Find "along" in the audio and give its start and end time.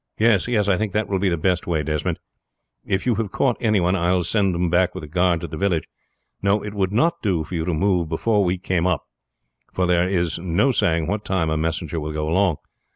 12.27-12.55